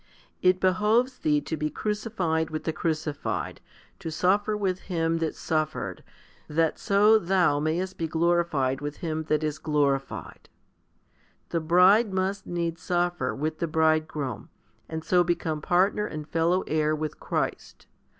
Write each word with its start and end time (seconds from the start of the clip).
It 0.41 0.59
behoves 0.59 1.19
thee 1.19 1.41
to 1.41 1.55
be 1.55 1.69
crucified 1.69 2.49
with 2.49 2.63
the 2.63 2.73
Crucified, 2.73 3.61
to 3.99 4.09
suffer 4.09 4.57
with 4.57 4.79
Him 4.89 5.19
that 5.19 5.35
suffered, 5.35 6.03
that 6.47 6.79
so 6.79 7.19
thou 7.19 7.59
mayest 7.59 7.99
be 7.99 8.07
glorified 8.07 8.81
with 8.81 8.97
Him 9.05 9.25
that 9.25 9.43
is 9.43 9.59
glorified. 9.59 10.49
The 11.49 11.59
bride 11.61 12.11
must 12.13 12.47
needs 12.47 12.81
suffer 12.81 13.35
with 13.35 13.59
the 13.59 13.67
Bridegroom, 13.67 14.49
and 14.89 15.03
so 15.03 15.23
become 15.23 15.61
partner 15.61 16.07
and 16.07 16.27
fellow 16.27 16.63
heir 16.65 16.95
with 16.95 17.19
Christ. 17.19 17.85